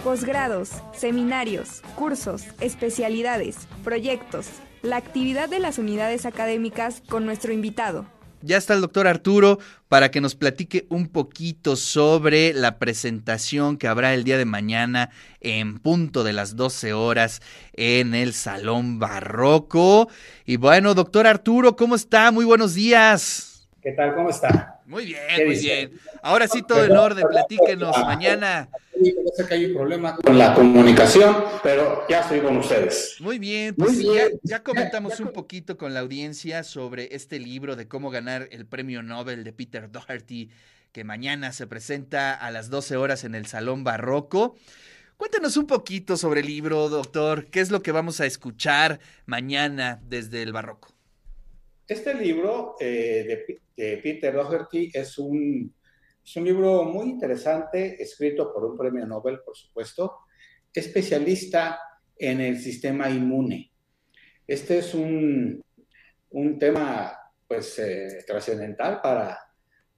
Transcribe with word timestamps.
posgrados, 0.00 0.70
seminarios, 0.92 1.82
cursos, 1.94 2.44
especialidades, 2.60 3.56
proyectos, 3.84 4.46
la 4.82 4.96
actividad 4.96 5.48
de 5.48 5.60
las 5.60 5.78
unidades 5.78 6.26
académicas 6.26 7.02
con 7.08 7.26
nuestro 7.26 7.52
invitado. 7.52 8.06
Ya 8.42 8.56
está 8.56 8.72
el 8.72 8.80
doctor 8.80 9.06
Arturo 9.06 9.58
para 9.88 10.10
que 10.10 10.22
nos 10.22 10.34
platique 10.34 10.86
un 10.88 11.08
poquito 11.08 11.76
sobre 11.76 12.54
la 12.54 12.78
presentación 12.78 13.76
que 13.76 13.86
habrá 13.86 14.14
el 14.14 14.24
día 14.24 14.38
de 14.38 14.46
mañana 14.46 15.10
en 15.42 15.78
punto 15.78 16.24
de 16.24 16.32
las 16.32 16.56
12 16.56 16.94
horas 16.94 17.42
en 17.74 18.14
el 18.14 18.32
Salón 18.32 18.98
Barroco. 18.98 20.08
Y 20.46 20.56
bueno, 20.56 20.94
doctor 20.94 21.26
Arturo, 21.26 21.76
¿cómo 21.76 21.94
está? 21.94 22.30
Muy 22.30 22.46
buenos 22.46 22.72
días. 22.72 23.49
¿Qué 23.82 23.92
tal? 23.92 24.14
¿Cómo 24.14 24.28
está? 24.28 24.80
Muy 24.84 25.06
bien, 25.06 25.46
muy 25.46 25.58
bien. 25.58 25.92
Ahora 26.22 26.46
sí 26.46 26.62
todo 26.62 26.84
en 26.84 26.94
orden, 26.96 27.24
platíquenos 27.26 27.96
mañana. 27.98 28.68
Sé 29.34 29.46
que 29.46 29.54
hay 29.54 29.64
un 29.66 29.74
problema 29.74 30.16
con 30.16 30.36
la 30.36 30.54
comunicación, 30.54 31.34
pero 31.62 32.04
ya 32.06 32.20
estoy 32.20 32.40
con 32.40 32.58
ustedes. 32.58 33.16
Muy 33.20 33.38
bien, 33.38 33.74
pues 33.74 33.98
Ya, 33.98 34.26
ya, 34.42 34.62
comentamos 34.62 35.18
un 35.20 35.32
poquito 35.32 35.78
con 35.78 35.94
la 35.94 36.00
audiencia 36.00 36.62
sobre 36.62 37.14
este 37.14 37.38
libro 37.38 37.74
de 37.74 37.88
cómo 37.88 38.10
ganar 38.10 38.48
el 38.50 38.66
premio 38.66 39.02
Nobel 39.02 39.44
de 39.44 39.52
Peter 39.54 39.90
Doherty, 39.90 40.50
que 40.92 41.04
mañana 41.04 41.52
se 41.52 41.66
presenta 41.66 42.34
a 42.34 42.50
las 42.50 42.68
12 42.68 42.96
horas 42.98 43.24
en 43.24 43.34
el 43.34 43.46
Salón 43.46 43.82
Barroco. 43.82 44.56
Cuéntanos 45.16 45.56
un 45.56 45.66
poquito 45.66 46.18
sobre 46.18 46.40
el 46.40 46.46
libro, 46.46 46.90
doctor. 46.90 47.46
¿Qué 47.46 47.60
es 47.60 47.70
lo 47.70 47.82
que 47.82 47.92
vamos 47.92 48.20
a 48.20 48.26
escuchar 48.26 49.00
mañana 49.24 50.00
desde 50.02 50.42
el 50.42 50.52
Barroco? 50.52 50.99
Este 51.90 52.14
libro 52.14 52.76
eh, 52.78 53.44
de, 53.76 53.96
Peter 53.96 54.32
Doherty 54.32 54.92
es 54.94 55.18
un, 55.18 55.74
es 56.24 56.36
un 56.36 56.44
libro 56.44 56.84
muy 56.84 57.10
interesante, 57.10 58.00
escrito 58.00 58.52
por 58.54 58.64
un 58.64 58.78
premio 58.78 59.04
Nobel, 59.04 59.40
por 59.44 59.56
supuesto, 59.56 60.18
especialista 60.72 61.80
en 62.16 62.42
el 62.42 62.60
sistema 62.60 63.10
inmune. 63.10 63.72
Este 64.46 64.78
es 64.78 64.94
un, 64.94 65.60
un 66.30 66.58
tema 66.60 67.12
pues, 67.48 67.80
eh, 67.80 68.22
trascendental 68.24 69.00
para, 69.00 69.36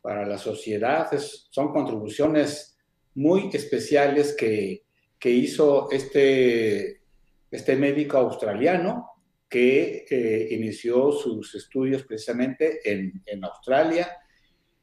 para 0.01 0.25
la 0.25 0.39
sociedad. 0.39 1.11
son 1.19 1.75
contribuciones 1.75 2.75
muy 3.17 3.51
especiales 3.53 4.35
que, 4.35 4.85
que 5.19 5.29
hizo 5.29 5.91
este, 5.91 7.03
este 7.51 7.77
médico 7.77 8.17
australiano 8.17 9.12
que 9.53 10.07
eh, 10.09 10.49
inició 10.53 11.13
sus 11.13 11.55
estudios 11.55 12.05
precisamente 12.05 12.81
en, 12.91 13.23
en 13.27 13.45
Australia. 13.45 14.11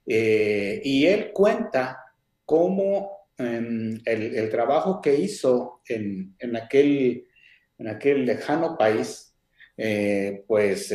Eh, 0.06 0.80
y 0.84 1.08
él 1.08 1.31
cuenta 1.34 1.98
cómo 2.45 3.30
em, 3.36 4.00
el, 4.06 4.36
el, 4.36 4.50
trabajo 4.52 5.02
que 5.02 5.16
hizo 5.16 5.81
en, 5.89 6.36
en, 6.38 6.56
aquel, 6.56 7.26
en 7.80 7.88
aquel 7.88 8.26
lejano 8.28 8.78
país, 8.78 9.36
eh, 9.76 10.44
pues 10.48 10.94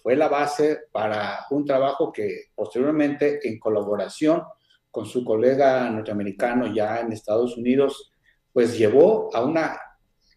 fue 0.00 0.14
la 0.14 0.28
base 0.28 0.82
para 0.92 1.44
un 1.50 1.64
trabajo 1.64 2.12
que 2.12 2.50
posteriormente, 2.54 3.40
en 3.42 3.58
colaboración 3.58 4.44
con 4.92 5.06
su 5.06 5.24
colega 5.24 5.90
norteamericano 5.90 6.72
ya 6.72 7.00
en 7.00 7.12
Estados 7.12 7.56
Unidos, 7.56 8.12
pues 8.52 8.78
llevó 8.78 9.34
a 9.34 9.44
una 9.44 9.76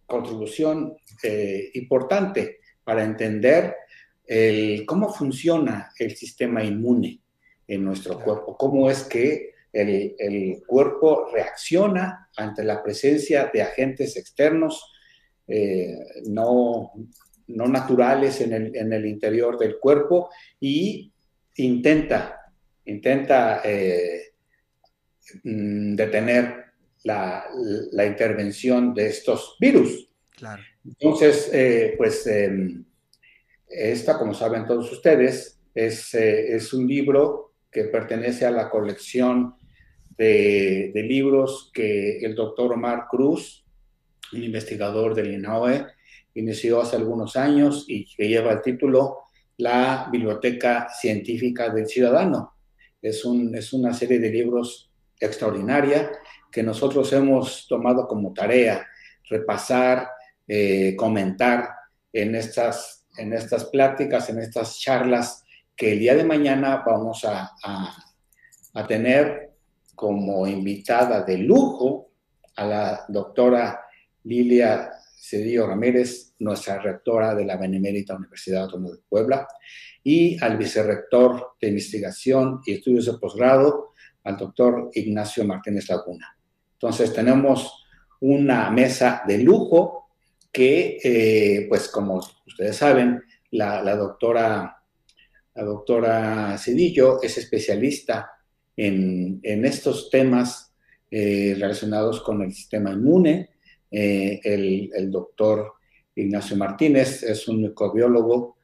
contribución 0.08 0.96
importante 1.74 2.61
para 2.84 3.04
entender 3.04 3.76
el, 4.26 4.86
cómo 4.86 5.14
funciona 5.14 5.92
el 5.98 6.16
sistema 6.16 6.64
inmune 6.64 7.20
en 7.68 7.84
nuestro 7.84 8.20
cuerpo, 8.20 8.58
cómo 8.58 8.90
es 8.90 9.04
que 9.04 9.52
el, 9.72 10.16
el, 10.18 10.64
cuerpo 10.66 11.30
reacciona 11.32 12.30
ante 12.36 12.64
la 12.64 12.84
presencia 12.84 13.50
de 13.54 13.62
agentes 13.62 14.18
externos 14.18 14.92
eh, 15.48 15.98
no, 16.28 16.94
no, 17.48 17.68
naturales 17.68 18.42
en 18.42 18.54
el, 18.54 18.76
en 18.76 18.94
el, 18.94 19.06
interior 19.06 19.58
del 19.58 19.80
cuerpo 19.80 20.30
y 20.60 21.12
intenta, 21.58 22.54
intenta 22.86 23.62
eh, 23.64 24.34
mm, 25.44 25.96
detener 25.96 26.66
la, 27.04 27.46
la, 27.92 28.06
intervención 28.06 28.94
de 28.94 29.08
estos 29.08 29.58
virus. 29.60 30.11
Entonces, 30.86 31.50
eh, 31.54 31.96
pues 31.98 32.26
em, 32.28 32.84
esta, 33.68 34.18
como 34.18 34.34
saben 34.34 34.66
todos 34.66 34.92
ustedes, 34.92 35.60
es, 35.74 36.14
eh, 36.14 36.56
es, 36.56 36.74
un 36.74 36.88
libro 36.88 37.54
que 37.72 37.86
pertenece 37.86 38.46
a 38.46 38.52
la 38.52 38.70
colección 38.70 39.56
de, 40.18 40.92
de, 40.94 41.04
libros 41.04 41.72
que 41.74 42.20
el 42.20 42.36
doctor 42.36 42.74
Omar 42.74 43.06
Cruz, 43.10 43.66
un 44.34 44.44
investigador 44.44 45.16
del 45.16 45.34
INAOE, 45.34 45.86
inició 46.36 46.82
hace 46.82 46.98
algunos 46.98 47.36
años 47.36 47.86
y 47.88 48.06
que 48.06 48.28
lleva 48.28 48.52
el 48.52 48.62
título 48.62 49.20
La 49.58 50.10
Biblioteca 50.12 50.90
Científica 50.90 51.70
del 51.70 51.88
Ciudadano. 51.88 52.54
Es, 53.02 53.26
un, 53.26 53.56
es 53.56 53.74
una 53.74 53.94
serie 53.94 54.20
de 54.20 54.30
libros 54.30 54.92
extraordinaria 55.20 56.12
que 56.52 56.64
nosotros 56.64 57.12
hemos 57.14 57.68
tomado 57.68 58.08
como 58.08 58.34
tarea 58.34 58.86
repasar, 59.30 60.10
eh, 60.48 60.96
comentar 60.96 61.70
en 62.12 62.36
estas, 62.36 63.08
en 63.18 63.34
estas 63.34 63.66
pláticas, 63.66 64.30
en 64.30 64.40
estas 64.40 64.80
charlas 64.80 65.44
que 65.76 65.94
el 65.94 66.00
día 66.00 66.16
de 66.16 66.24
mañana 66.24 66.84
vamos 66.86 67.24
a, 67.26 67.52
a, 67.64 68.88
tener 68.88 69.52
como 69.96 70.46
invitada 70.48 71.24
de 71.24 71.38
lujo 71.38 72.12
a 72.56 72.66
la 72.66 73.06
doctora 73.08 73.82
Lilia 74.24 74.92
Cedillo 75.18 75.68
Ramírez, 75.68 76.34
nuestra 76.40 76.80
rectora 76.80 77.36
de 77.36 77.46
la 77.46 77.58
Benemérita 77.58 78.16
Universidad 78.16 78.64
Autónoma 78.64 78.96
de 78.96 79.02
Puebla, 79.08 79.48
y 80.04 80.42
al 80.44 80.58
vicerrector 80.58 81.54
de 81.62 81.70
investigación 81.70 82.62
y 82.66 82.74
estudios 82.74 83.06
de 83.06 83.14
posgrado, 83.14 83.94
al 84.24 84.38
doctor 84.38 84.90
Ignacio 84.94 85.46
Martínez 85.46 85.90
Laguna. 85.90 86.36
Entonces 86.74 87.14
tenemos 87.14 87.86
una 88.20 88.70
mesa 88.72 89.24
de 89.28 89.40
lujo 89.40 90.01
que, 90.52 91.00
eh, 91.04 91.66
pues 91.70 91.88
como 91.88 92.22
ustedes 92.46 92.76
saben, 92.76 93.24
la, 93.52 93.96
doctora, 93.96 94.78
la 95.56 95.64
doctora 95.64 96.58
Cedillo 96.58 97.22
es 97.22 97.38
especialista 97.38 98.32
en, 98.76 99.40
estos 99.44 100.10
temas 100.10 100.74
eh, 101.10 101.56
relacionados 101.58 102.22
con 102.22 102.42
el 102.42 102.54
sistema 102.54 102.92
inmune. 102.92 103.50
Eh, 103.90 104.40
el, 104.44 105.12
doctor 105.12 105.74
Ignacio 106.16 106.56
Martínez 106.58 107.24
es 107.24 107.48
un 107.48 107.62
microbiólogo 107.62 108.58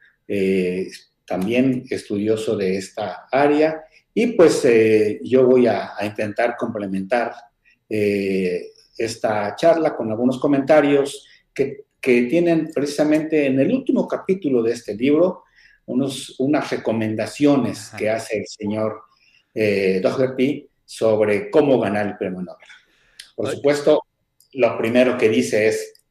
también 1.25 1.85
estudioso 1.89 2.57
de 2.57 2.77
esta 2.77 3.27
área 3.31 3.83
y 4.13 4.27
pues 4.27 4.67
yo 5.21 5.45
voy 5.45 5.67
a 5.67 5.93
intentar 6.03 6.55
complementar 6.57 7.33
esta 7.87 9.55
charla 9.55 9.95
con 9.95 10.09
algunos 10.11 10.39
comentarios 10.39 11.25
que, 11.57 11.85
tienen 12.29 12.71
precisamente 12.73 13.47
en 13.47 13.59
el 13.59 13.69
último 13.73 14.07
capítulo 14.07 14.63
de 14.63 14.71
este 14.71 14.95
libro 14.95 15.43
unos, 15.87 16.39
unas 16.39 16.69
recomendaciones 16.69 17.91
que 17.97 18.09
hace 18.09 18.37
el 18.37 18.45
señor 18.47 19.01
eh, 19.53 20.01
sobre 20.85 21.51
cómo 21.51 21.81
ganar 21.81 22.07
el 22.07 22.17
premio 22.17 22.41
Nobel. 22.41 22.67
Por 23.35 23.49
supuesto, 23.49 24.03
lo 24.53 24.77
primero 24.77 25.17
que 25.17 25.27
dice 25.27 25.67
es, 25.67 26.01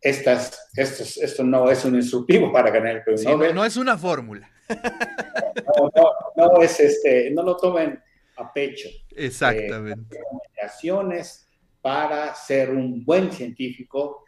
estas, 0.00 0.58
esto 0.76 1.44
no 1.44 1.70
es 1.70 1.84
un 1.84 1.94
instructivo 1.94 2.50
para 2.50 2.72
ganar 2.72 2.96
el 2.96 3.04
premio 3.04 3.22
Nobel. 3.22 3.54
No, 3.54 3.64
es 3.64 3.76
una 3.76 3.96
fórmula. 3.96 4.50
No, 4.68 5.90
no, 5.94 6.52
no, 6.52 6.62
es 6.62 6.80
este, 6.80 7.30
no 7.30 7.44
lo 7.44 7.56
tomen 7.56 8.02
a 8.36 8.52
pecho. 8.52 8.88
Exactamente. 9.14 10.16
Eh, 10.16 10.20
recomendaciones 10.20 11.48
para 11.80 12.34
ser 12.34 12.70
un 12.70 13.04
buen 13.04 13.30
científico 13.30 14.23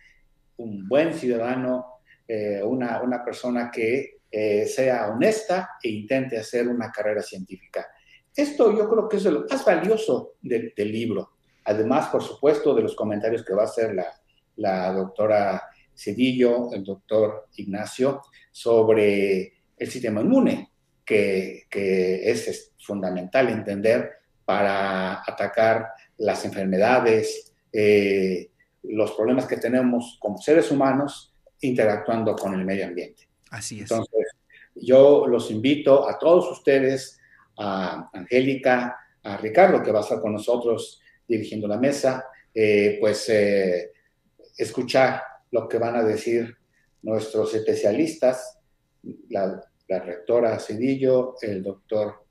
un 0.57 0.89
buen 0.89 1.15
ciudadano, 1.15 2.01
eh, 2.27 2.63
una, 2.63 3.03
una, 3.03 3.25
persona 3.25 3.71
que 3.71 4.19
eh, 4.31 4.67
sea 4.67 5.09
honesta 5.09 5.71
e 5.83 5.91
intente 5.91 6.39
hacer 6.39 6.69
una 6.69 6.91
carrera 6.91 7.23
científica. 7.23 7.87
Esto 8.35 8.77
yo 8.77 8.89
creo 8.89 9.09
que 9.09 9.17
es 9.17 9.25
lo 9.25 9.47
más 9.49 9.65
valioso 9.65 10.35
del, 10.43 10.73
libro. 10.77 11.37
Además, 11.65 12.09
por 12.09 12.23
supuesto, 12.23 12.75
de 12.75 12.83
los 12.83 12.95
comentarios 12.95 13.45
que 13.45 13.55
va 13.55 13.63
a 13.63 13.67
hacer 13.67 13.95
la, 13.95 14.13
la 14.57 14.93
doctora 14.93 15.63
Cedillo, 15.95 16.73
el 16.73 16.85
doctor 16.85 17.49
Ignacio, 17.57 18.23
sobre 18.53 19.55
el 19.77 19.91
sistema 19.91 20.21
inmune, 20.21 20.71
que, 21.05 21.67
que 21.71 22.31
es, 22.31 22.73
fundamental 22.79 23.49
entender 23.49 24.13
para 24.45 25.23
atacar 25.27 25.89
las 26.19 26.45
enfermedades, 26.45 27.53
eh, 27.73 28.51
los 28.89 29.13
problemas 29.13 29.47
que 29.47 29.57
tenemos 29.57 30.19
como 30.21 30.39
seres 30.39 30.71
humanos 30.71 31.33
interactuando 31.61 32.35
con 32.37 32.55
el 32.55 32.65
medio 32.65 32.87
ambiente. 32.87 33.29
Así 33.51 33.77
es. 33.77 33.83
Entonces, 33.83 34.27
yo 34.75 35.27
los 35.27 35.51
invito 35.51 36.09
a 36.09 36.19
todos 36.19 36.51
ustedes, 36.51 37.19
a 37.59 38.11
Angélica, 38.13 38.97
a 39.23 39.37
Ricardo, 39.39 39.83
que 39.83 39.93
va 39.93 40.01
a 40.01 40.03
estar 40.03 40.21
con 40.21 40.33
nosotros 40.33 41.01
dirigiendo 41.27 41.67
la 41.67 41.79
mesa, 41.79 42.27
eh, 42.55 42.99
pues 43.01 43.31
escuchar 44.57 45.23
lo 45.51 45.69
que 45.69 45.79
van 45.79 45.97
a 45.97 46.03
decir 46.03 46.57
nuestros 47.03 47.55
especialistas, 47.55 48.59
la, 49.31 49.63
rectora 49.89 50.59
Cedillo, 50.59 51.37
el 51.41 51.63
doctor 51.63 52.25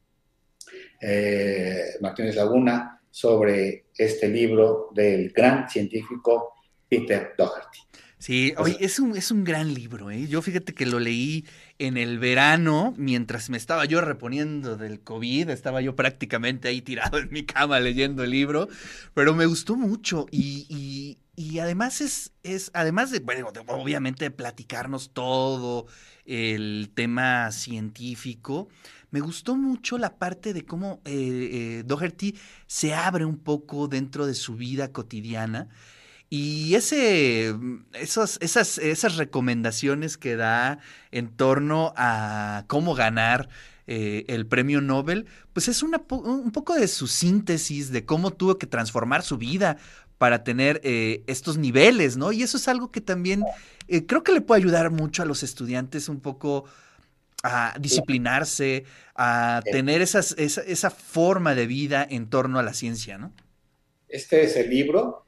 Martínez 2.02 2.36
Laguna, 2.36 2.95
sobre 3.16 3.86
este 3.98 4.28
libro 4.28 4.90
del 4.94 5.30
gran 5.30 5.70
científico 5.70 6.56
Peter 6.90 7.34
Doherty. 7.38 7.80
Sí, 8.18 8.54
oye, 8.58 8.76
es 8.82 9.00
un, 9.00 9.16
es 9.16 9.32
un 9.32 9.46
gran 9.46 9.74
libro, 9.74 10.12
¿eh? 10.12 10.28
Yo 10.28 10.42
fíjate 10.42 10.74
que 10.74 10.86
lo 10.86 11.00
leí 11.00 11.46
en 11.80 11.96
el 11.96 12.20
verano, 12.20 12.94
mientras 12.98 13.50
me 13.50 13.56
estaba 13.56 13.86
yo 13.86 14.02
reponiendo 14.02 14.76
del 14.76 15.00
COVID, 15.00 15.50
estaba 15.50 15.80
yo 15.80 15.96
prácticamente 15.96 16.68
ahí 16.68 16.82
tirado 16.82 17.18
en 17.18 17.32
mi 17.32 17.46
cama 17.46 17.80
leyendo 17.80 18.22
el 18.26 18.32
libro, 18.32 18.68
pero 19.14 19.34
me 19.34 19.46
gustó 19.46 19.78
mucho 19.78 20.26
y, 20.30 21.18
y, 21.38 21.60
además 21.60 22.02
es, 22.02 22.34
es, 22.44 22.70
además 22.74 23.12
de, 23.12 23.20
bueno, 23.20 23.48
obviamente 23.68 24.30
platicarnos 24.30 25.12
todo 25.14 25.88
el 26.26 26.92
tema 26.94 27.50
científico, 27.54 28.68
me 29.16 29.22
gustó 29.22 29.56
mucho 29.56 29.98
la 29.98 30.18
parte 30.18 30.54
de 30.54 30.66
cómo 30.66 31.00
eh, 31.06 31.14
eh, 31.14 31.84
Doherty 31.86 32.38
se 32.68 32.94
abre 32.94 33.24
un 33.24 33.38
poco 33.38 33.88
dentro 33.88 34.26
de 34.26 34.34
su 34.34 34.58
vida 34.58 34.92
cotidiana 34.92 35.70
y 36.30 36.76
ese, 36.76 37.56
esos, 37.94 38.38
esas, 38.42 38.78
esas 38.78 39.16
recomendaciones 39.16 40.18
que 40.18 40.36
da 40.36 40.80
en 41.12 41.30
torno 41.30 41.94
a 41.96 42.66
cómo 42.68 42.94
ganar 42.94 43.48
eh, 43.88 44.26
el 44.28 44.48
premio 44.48 44.82
Nobel, 44.82 45.28
pues 45.54 45.70
es 45.70 45.82
un 45.82 46.52
poco 46.52 46.76
de 46.76 46.90
su 46.90 47.08
síntesis 47.08 47.92
de 47.92 48.04
cómo 48.04 48.32
tuvo 48.32 48.58
que 48.58 48.68
transformar 48.68 49.24
su 49.24 49.38
vida 49.38 49.78
para 50.18 50.44
tener 50.44 50.82
estos 50.84 51.58
niveles, 51.58 52.18
¿no? 52.18 52.34
Y 52.34 52.44
eso 52.44 52.58
es 52.58 52.68
algo 52.68 52.92
que 52.92 53.00
también 53.00 53.46
creo 54.08 54.24
que 54.24 54.34
le 54.34 54.42
puede 54.42 54.62
ayudar 54.62 54.92
mucho 54.92 55.24
a 55.24 55.26
los 55.26 55.42
estudiantes 55.42 56.10
un 56.10 56.20
poco 56.20 56.66
a 57.48 57.76
disciplinarse, 57.80 58.86
a 59.14 59.62
tener 59.64 60.02
esas, 60.02 60.34
esa, 60.40 60.62
esa 60.62 60.90
forma 60.90 61.54
de 61.54 61.68
vida 61.68 62.06
en 62.10 62.28
torno 62.28 62.58
a 62.58 62.64
la 62.64 62.74
ciencia, 62.74 63.20
¿no? 63.20 63.32
Este 64.08 64.44
es 64.44 64.56
el 64.56 64.68
libro. 64.68 65.28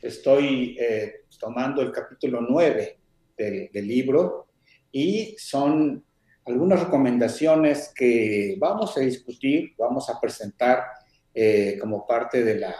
Estoy 0.00 0.78
eh, 0.80 1.24
tomando 1.38 1.82
el 1.82 1.92
capítulo 1.92 2.40
9 2.40 2.98
del, 3.36 3.86
libro 3.86 4.48
y 4.90 5.34
son 5.36 6.02
algunas 6.46 6.84
recomendaciones 6.84 7.92
que 7.94 8.56
vamos 8.58 8.96
a 8.96 9.00
discutir, 9.00 9.74
vamos 9.76 10.08
a 10.08 10.18
presentar 10.18 10.84
eh, 11.34 11.76
como 11.78 12.06
parte 12.06 12.44
de 12.44 12.60
la, 12.60 12.74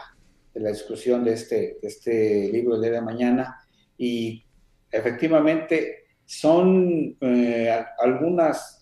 de 0.51 0.61
la 0.61 0.69
discusión 0.69 1.23
de 1.23 1.33
este, 1.33 1.77
este 1.83 2.49
libro 2.51 2.79
de, 2.79 2.89
de 2.89 3.01
mañana. 3.01 3.55
Y 3.99 4.43
efectivamente 4.89 6.02
son 6.39 7.15
eh, 7.21 7.85
algunas, 7.99 8.79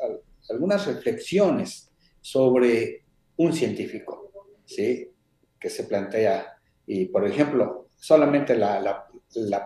algunas 0.50 0.88
reflexiones 0.88 1.92
sobre 2.22 3.04
un 3.38 3.54
científico, 3.54 4.32
¿sí? 4.66 5.12
Que 5.60 5.70
se 5.70 5.84
plantea. 5.84 6.58
Y, 6.86 7.06
por 7.06 7.28
ejemplo, 7.28 7.88
solamente 7.98 8.56
la, 8.56 9.08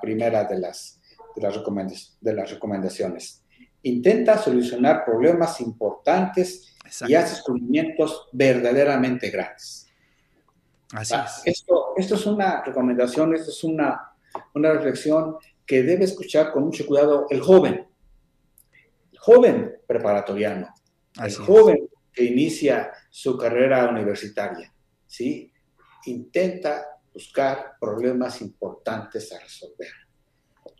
primera 0.01 0.45
de 0.45 0.59
las, 0.59 0.99
de 1.35 1.41
las, 2.33 2.51
recomendaciones. 2.51 3.43
Intenta 3.83 4.37
solucionar 4.37 5.05
problemas 5.05 5.61
importantes 5.61 6.75
y 7.07 7.13
hace 7.13 7.35
descubrimientos 7.35 8.29
verdaderamente 8.31 9.29
grandes. 9.29 9.87
Así 10.91 11.13
ah, 11.15 11.25
es. 11.25 11.41
Esto, 11.45 11.93
esto 11.97 12.15
es 12.15 12.25
una 12.25 12.63
recomendación, 12.63 13.35
esto 13.35 13.51
es 13.51 13.63
una, 13.63 14.11
una 14.53 14.73
reflexión 14.73 15.37
que 15.65 15.83
debe 15.83 16.05
escuchar 16.05 16.51
con 16.51 16.65
mucho 16.65 16.85
cuidado 16.85 17.25
el 17.29 17.41
joven, 17.41 17.87
el 19.11 19.19
joven 19.19 19.75
preparatoriano, 19.87 20.73
el 21.23 21.35
joven 21.35 21.89
que 22.11 22.23
inicia 22.23 22.91
su 23.09 23.37
carrera 23.37 23.89
universitaria, 23.89 24.73
¿sí? 25.07 25.51
Intenta 26.05 26.85
buscar 27.13 27.73
problemas 27.79 28.41
importantes 28.41 29.31
a 29.31 29.39
resolver. 29.39 29.89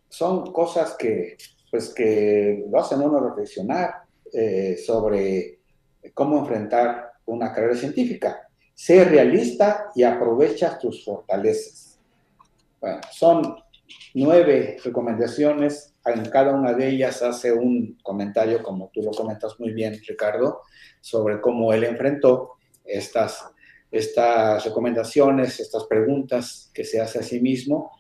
Son 0.08 0.52
cosas 0.54 0.96
que, 0.98 1.38
pues, 1.72 1.94
que 1.94 2.66
lo 2.70 2.80
hacen 2.80 3.02
uno 3.02 3.20
reflexionar 3.20 4.04
eh, 4.32 4.78
sobre 4.78 5.60
cómo 6.14 6.40
enfrentar 6.40 7.14
una 7.26 7.52
carrera 7.52 7.76
científica. 7.76 8.48
Sé 8.74 9.06
realista 9.06 9.92
y 9.96 10.04
aprovecha 10.04 10.78
tus 10.78 11.04
fortalezas. 11.04 12.00
Bueno, 12.80 13.02
son 13.12 13.56
nueve 14.14 14.78
recomendaciones. 14.84 15.94
En 16.06 16.30
cada 16.30 16.54
una 16.54 16.74
de 16.74 16.88
ellas 16.90 17.22
hace 17.22 17.52
un 17.52 17.98
comentario, 18.04 18.62
como 18.62 18.92
tú 18.94 19.02
lo 19.02 19.12
comentas 19.12 19.60
muy 19.60 19.74
bien, 19.74 20.00
Ricardo, 20.08 20.62
sobre 21.02 21.42
cómo 21.42 21.74
él 21.74 21.84
enfrentó 21.84 22.54
estas 22.84 23.56
estas 23.96 24.66
recomendaciones, 24.66 25.60
estas 25.60 25.86
preguntas 25.86 26.70
que 26.74 26.84
se 26.84 27.00
hace 27.00 27.20
a 27.20 27.24
sí 27.24 27.40
mismo. 27.40 27.92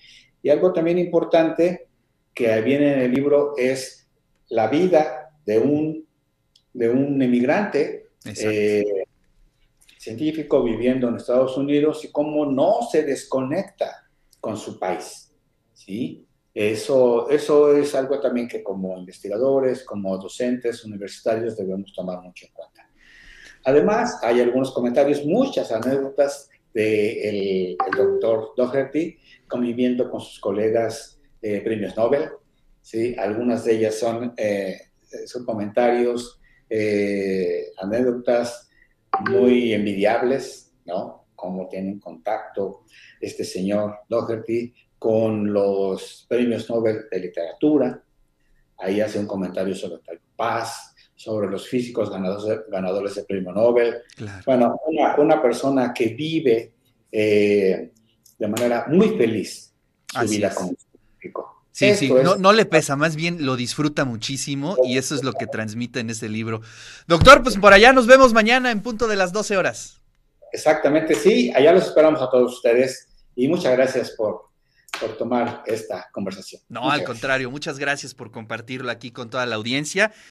Y 0.41 0.49
algo 0.49 0.73
también 0.73 0.99
importante 0.99 1.87
que 2.33 2.61
viene 2.61 2.93
en 2.93 2.99
el 2.99 3.11
libro 3.13 3.53
es 3.57 4.07
la 4.49 4.67
vida 4.67 5.31
de 5.45 5.59
un, 5.59 6.05
de 6.73 6.89
un 6.89 7.21
emigrante 7.21 8.09
eh, 8.25 8.83
científico 9.97 10.63
viviendo 10.63 11.07
en 11.07 11.15
Estados 11.15 11.55
Unidos 11.57 12.03
y 12.03 12.11
cómo 12.11 12.45
no 12.45 12.79
se 12.91 13.03
desconecta 13.03 14.05
con 14.41 14.57
su 14.57 14.77
país. 14.77 15.31
¿Sí? 15.75 16.25
Eso, 16.53 17.29
eso 17.29 17.75
es 17.75 17.93
algo 17.93 18.19
también 18.19 18.47
que 18.47 18.63
como 18.63 18.97
investigadores, 18.97 19.83
como 19.83 20.17
docentes 20.17 20.83
universitarios 20.85 21.57
debemos 21.57 21.93
tomar 21.93 22.21
mucho 22.21 22.45
en 22.45 22.53
cuenta. 22.53 22.89
Además, 23.65 24.19
hay 24.23 24.39
algunos 24.39 24.71
comentarios, 24.71 25.25
muchas 25.25 25.71
anécdotas 25.71 26.49
del 26.73 27.75
doctor 27.95 28.53
Doherty 28.55 29.17
conviviendo 29.47 30.09
con 30.09 30.21
sus 30.21 30.39
colegas 30.39 31.19
de 31.41 31.61
premios 31.61 31.95
Nobel. 31.97 32.29
¿sí? 32.81 33.15
Algunas 33.17 33.65
de 33.65 33.75
ellas 33.75 33.95
son, 33.95 34.33
eh, 34.37 34.79
son 35.25 35.45
comentarios, 35.45 36.39
eh, 36.69 37.71
anécdotas 37.77 38.69
muy 39.29 39.73
envidiables, 39.73 40.73
¿no? 40.85 41.25
Cómo 41.35 41.67
tiene 41.67 41.99
contacto 41.99 42.85
este 43.19 43.43
señor 43.43 43.99
Doherty 44.09 44.73
con 45.05 45.53
los 45.53 46.25
premios 46.27 46.67
Nobel 46.67 47.05
de 47.11 47.19
literatura. 47.19 48.03
Ahí 48.79 49.01
hace 49.01 49.19
un 49.19 49.27
comentario 49.27 49.75
sobre 49.75 50.01
Paz, 50.35 50.95
sobre 51.13 51.47
los 51.47 51.67
físicos 51.67 52.09
ganadores, 52.09 52.61
ganadores 52.71 53.13
del 53.13 53.25
premio 53.27 53.51
Nobel. 53.51 53.97
Bueno, 54.47 54.79
una, 55.15 55.39
persona 55.39 55.93
que 55.93 56.07
vive 56.07 56.73
eh, 57.11 57.91
de 58.39 58.47
manera 58.47 58.87
muy 58.87 59.09
feliz 59.09 59.71
su 60.11 60.27
vida 60.27 60.51
como 60.55 60.73
científico. 60.75 61.67
Sí, 61.71 61.93
sí, 61.93 62.09
no, 62.09 62.37
no, 62.37 62.51
le 62.51 62.65
pesa, 62.65 62.95
más 62.95 63.15
bien 63.15 63.45
lo 63.45 63.55
disfruta 63.55 64.05
muchísimo 64.05 64.75
y 64.85 64.97
eso 64.97 65.13
es 65.13 65.23
lo 65.23 65.33
que 65.33 65.45
transmite 65.45 65.99
en 65.99 66.09
ese 66.09 66.29
libro. 66.29 66.61
Doctor, 67.07 67.43
pues 67.43 67.57
por 67.57 67.73
allá 67.73 67.93
nos 67.93 68.07
vemos 68.07 68.33
mañana 68.33 68.71
en 68.71 68.81
punto 68.81 69.07
de 69.07 69.17
las 69.17 69.31
12 69.31 69.55
horas. 69.55 70.01
Exactamente, 70.51 71.13
sí, 71.13 71.53
allá 71.55 71.73
los 71.73 71.85
esperamos 71.85 72.23
a 72.23 72.29
todos 72.31 72.55
ustedes 72.55 73.07
y 73.35 73.47
muchas 73.47 73.73
gracias 73.73 74.09
por, 74.11 74.54
por 74.99 75.17
tomar 75.17 75.63
esta 75.65 76.09
conversación. 76.11 76.61
No, 76.69 76.89
al 76.89 77.03
contrario, 77.03 77.51
muchas 77.51 77.79
gracias 77.79 78.13
por 78.13 78.31
compartirlo 78.31 78.91
aquí 78.91 79.11
con 79.11 79.29
toda 79.29 79.45
la 79.45 79.55
audiencia. 79.55 80.13